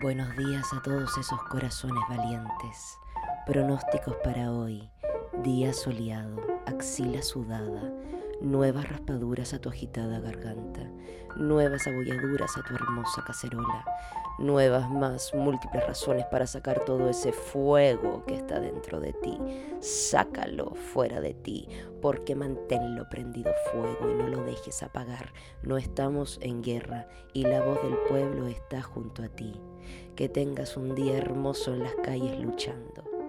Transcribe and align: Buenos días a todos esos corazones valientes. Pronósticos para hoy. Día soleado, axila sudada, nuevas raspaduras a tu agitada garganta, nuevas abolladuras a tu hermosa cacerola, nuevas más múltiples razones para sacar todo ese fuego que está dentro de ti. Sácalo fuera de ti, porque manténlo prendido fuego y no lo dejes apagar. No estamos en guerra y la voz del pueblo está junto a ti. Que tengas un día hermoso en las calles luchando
Buenos 0.00 0.34
días 0.38 0.72
a 0.72 0.80
todos 0.80 1.18
esos 1.18 1.42
corazones 1.50 2.02
valientes. 2.08 2.98
Pronósticos 3.44 4.16
para 4.24 4.50
hoy. 4.50 4.88
Día 5.42 5.74
soleado, 5.74 6.40
axila 6.64 7.20
sudada, 7.22 7.92
nuevas 8.40 8.88
raspaduras 8.88 9.52
a 9.52 9.60
tu 9.60 9.68
agitada 9.68 10.18
garganta, 10.18 10.80
nuevas 11.36 11.86
abolladuras 11.86 12.56
a 12.56 12.62
tu 12.62 12.74
hermosa 12.74 13.22
cacerola, 13.26 13.84
nuevas 14.38 14.90
más 14.90 15.34
múltiples 15.34 15.86
razones 15.86 16.26
para 16.26 16.46
sacar 16.46 16.84
todo 16.84 17.08
ese 17.08 17.32
fuego 17.32 18.24
que 18.26 18.34
está 18.34 18.60
dentro 18.60 19.00
de 19.00 19.12
ti. 19.12 19.38
Sácalo 19.80 20.74
fuera 20.74 21.20
de 21.20 21.34
ti, 21.34 21.68
porque 22.00 22.34
manténlo 22.34 23.08
prendido 23.08 23.52
fuego 23.72 24.10
y 24.10 24.14
no 24.14 24.28
lo 24.28 24.44
dejes 24.44 24.82
apagar. 24.82 25.32
No 25.62 25.78
estamos 25.78 26.38
en 26.42 26.62
guerra 26.62 27.08
y 27.32 27.42
la 27.44 27.62
voz 27.62 27.82
del 27.82 27.96
pueblo 28.08 28.46
está 28.48 28.82
junto 28.82 29.22
a 29.22 29.28
ti. 29.28 29.60
Que 30.16 30.28
tengas 30.28 30.76
un 30.76 30.94
día 30.94 31.16
hermoso 31.16 31.72
en 31.72 31.82
las 31.82 31.94
calles 31.96 32.38
luchando 32.38 33.21